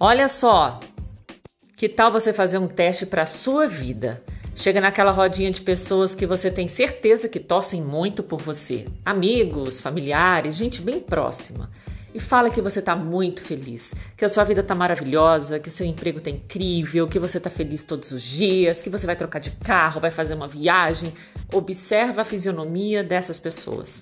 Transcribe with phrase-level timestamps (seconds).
[0.00, 0.78] Olha só,
[1.76, 4.22] que tal você fazer um teste para a sua vida?
[4.54, 9.80] Chega naquela rodinha de pessoas que você tem certeza que torcem muito por você, amigos,
[9.80, 11.68] familiares, gente bem próxima.
[12.14, 15.72] E fala que você está muito feliz, que a sua vida está maravilhosa, que o
[15.72, 19.40] seu emprego está incrível, que você está feliz todos os dias, que você vai trocar
[19.40, 21.12] de carro, vai fazer uma viagem.
[21.52, 24.00] Observa a fisionomia dessas pessoas.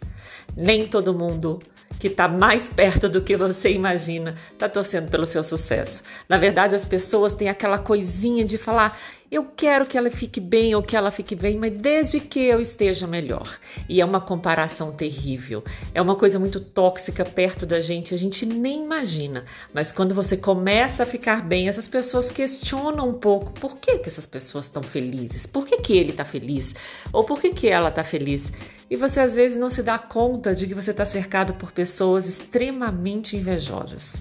[0.55, 1.59] Nem todo mundo
[1.99, 6.03] que está mais perto do que você imagina está torcendo pelo seu sucesso.
[6.29, 8.99] Na verdade, as pessoas têm aquela coisinha de falar:
[9.31, 12.61] eu quero que ela fique bem ou que ela fique bem, mas desde que eu
[12.61, 13.59] esteja melhor.
[13.89, 15.65] E é uma comparação terrível.
[15.93, 19.45] É uma coisa muito tóxica perto da gente, a gente nem imagina.
[19.75, 24.09] Mas quando você começa a ficar bem, essas pessoas questionam um pouco por que, que
[24.09, 26.73] essas pessoas estão felizes, por que, que ele está feliz,
[27.13, 28.53] ou por que, que ela está feliz.
[28.89, 32.27] E você às vezes não se dá conta de que você está cercado por pessoas
[32.27, 34.15] extremamente invejosas.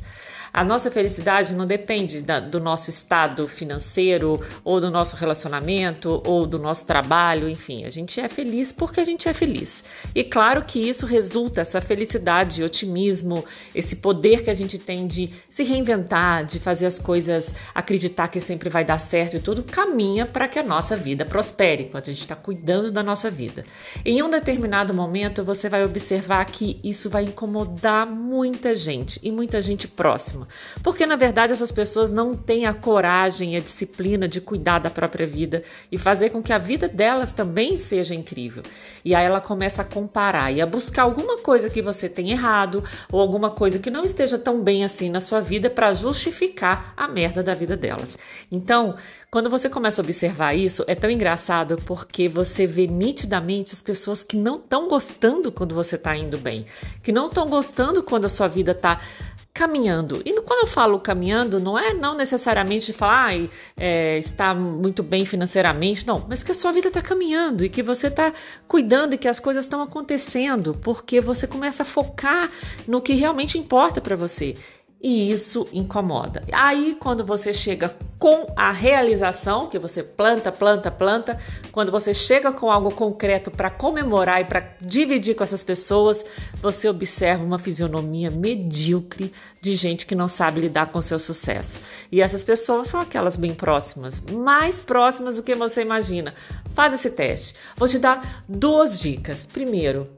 [0.55, 6.47] A nossa felicidade não depende da, do nosso estado financeiro, ou do nosso relacionamento, ou
[6.47, 7.83] do nosso trabalho, enfim.
[7.83, 9.83] A gente é feliz porque a gente é feliz.
[10.15, 13.43] E claro que isso resulta, essa felicidade, otimismo,
[13.75, 18.39] esse poder que a gente tem de se reinventar, de fazer as coisas, acreditar que
[18.39, 22.13] sempre vai dar certo e tudo, caminha para que a nossa vida prospere, enquanto a
[22.13, 23.65] gente está cuidando da nossa vida.
[24.05, 29.61] Em um determinado momento, você vai observar que isso vai incomodar muita gente e muita
[29.61, 30.44] gente próxima.
[30.83, 34.89] Porque, na verdade, essas pessoas não têm a coragem e a disciplina de cuidar da
[34.89, 38.63] própria vida e fazer com que a vida delas também seja incrível.
[39.03, 42.83] E aí ela começa a comparar e a buscar alguma coisa que você tem errado
[43.11, 47.07] ou alguma coisa que não esteja tão bem assim na sua vida para justificar a
[47.07, 48.17] merda da vida delas.
[48.51, 48.95] Então,
[49.35, 54.23] quando você começa a observar isso, é tão engraçado porque você vê nitidamente as pessoas
[54.23, 56.65] que não estão gostando quando você está indo bem,
[57.03, 59.01] que não estão gostando quando a sua vida está
[59.55, 60.21] caminhando.
[60.25, 65.25] E quando eu falo caminhando, não é não necessariamente falar, ah, é, está muito bem
[65.25, 68.33] financeiramente, não, mas que a sua vida está caminhando e que você está
[68.67, 72.51] cuidando e que as coisas estão acontecendo, porque você começa a focar
[72.85, 74.57] no que realmente importa para você
[75.05, 76.43] e isso incomoda.
[76.51, 81.39] Aí, quando você chega com a realização, que você planta, planta, planta,
[81.71, 86.25] quando você chega com algo concreto para comemorar e para dividir com essas pessoas,
[86.59, 91.81] você observa uma fisionomia medíocre de gente que não sabe lidar com seu sucesso.
[92.11, 96.33] E essas pessoas são aquelas bem próximas, mais próximas do que você imagina.
[96.73, 97.53] Faz esse teste.
[97.77, 99.45] Vou te dar duas dicas.
[99.45, 100.09] Primeiro,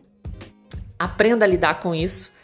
[0.97, 2.36] aprenda a lidar com isso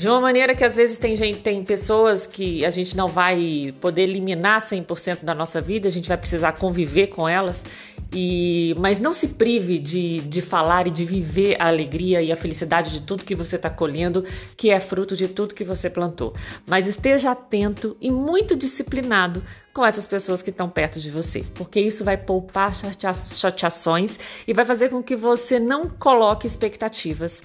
[0.00, 3.70] de uma maneira que às vezes tem gente, tem pessoas que a gente não vai
[3.82, 7.62] poder eliminar 100% da nossa vida, a gente vai precisar conviver com elas.
[8.10, 12.36] E, mas não se prive de, de falar e de viver a alegria e a
[12.36, 14.24] felicidade de tudo que você está colhendo,
[14.56, 16.34] que é fruto de tudo que você plantou.
[16.66, 21.80] Mas esteja atento e muito disciplinado com essas pessoas que estão perto de você, porque
[21.80, 27.42] isso vai poupar chateações e vai fazer com que você não coloque expectativas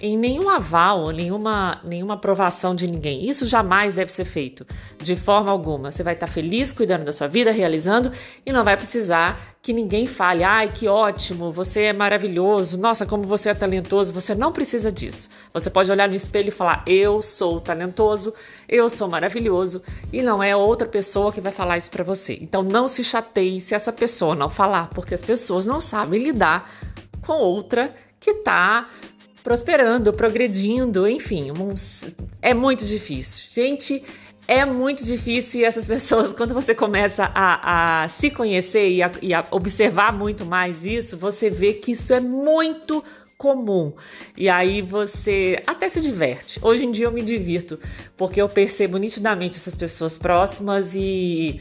[0.00, 3.28] em nenhum aval, nenhuma, nenhuma aprovação de ninguém.
[3.28, 4.66] Isso jamais deve ser feito,
[4.98, 5.92] de forma alguma.
[5.92, 8.10] Você vai estar feliz cuidando da sua vida, realizando,
[8.44, 13.24] e não vai precisar que ninguém fale, ai, que ótimo, você é maravilhoso, nossa, como
[13.24, 14.12] você é talentoso.
[14.12, 15.28] Você não precisa disso.
[15.52, 18.32] Você pode olhar no espelho e falar, eu sou talentoso,
[18.68, 19.82] eu sou maravilhoso,
[20.12, 22.38] e não é outra pessoa que vai falar isso para você.
[22.40, 26.70] Então não se chateie se essa pessoa não falar, porque as pessoas não sabem lidar
[27.22, 28.88] com outra que está
[29.42, 31.52] prosperando, progredindo, enfim,
[32.42, 33.46] é muito difícil.
[33.50, 34.04] Gente,
[34.48, 39.12] é muito difícil e essas pessoas, quando você começa a, a se conhecer e a,
[39.20, 43.02] e a observar muito mais isso, você vê que isso é muito
[43.36, 43.92] comum.
[44.36, 46.58] E aí você até se diverte.
[46.62, 47.78] Hoje em dia eu me divirto,
[48.16, 51.60] porque eu percebo nitidamente essas pessoas próximas e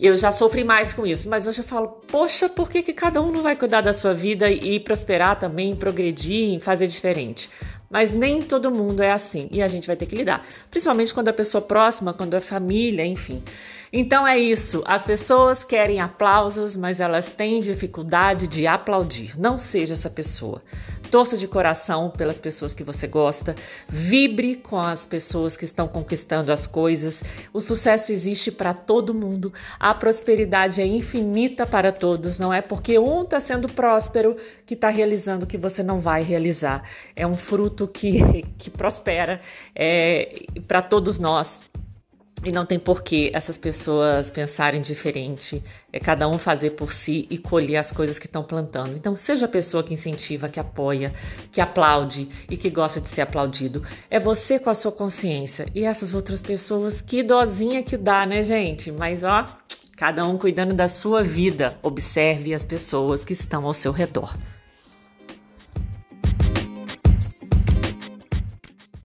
[0.00, 3.22] eu já sofri mais com isso, mas hoje eu falo, poxa, por que, que cada
[3.22, 7.48] um não vai cuidar da sua vida e prosperar também, progredir, fazer diferente?
[7.94, 11.28] Mas nem todo mundo é assim e a gente vai ter que lidar, principalmente quando
[11.28, 13.40] é pessoa próxima, quando é família, enfim.
[13.96, 14.82] Então é isso.
[14.84, 19.38] As pessoas querem aplausos, mas elas têm dificuldade de aplaudir.
[19.38, 20.60] Não seja essa pessoa.
[21.12, 23.54] Torça de coração pelas pessoas que você gosta,
[23.88, 27.22] vibre com as pessoas que estão conquistando as coisas.
[27.52, 32.40] O sucesso existe para todo mundo, a prosperidade é infinita para todos.
[32.40, 34.36] Não é porque um está sendo próspero
[34.66, 36.82] que está realizando que você não vai realizar.
[37.14, 39.40] É um fruto que, que prospera
[39.74, 41.62] é, para todos nós.
[42.44, 45.64] E não tem por que essas pessoas pensarem diferente.
[45.90, 48.94] É cada um fazer por si e colher as coisas que estão plantando.
[48.94, 51.14] Então, seja a pessoa que incentiva, que apoia,
[51.50, 53.82] que aplaude e que gosta de ser aplaudido.
[54.10, 55.66] É você com a sua consciência.
[55.74, 58.92] E essas outras pessoas, que dozinha que dá, né, gente?
[58.92, 59.46] Mas ó,
[59.96, 61.78] cada um cuidando da sua vida.
[61.82, 64.36] Observe as pessoas que estão ao seu redor.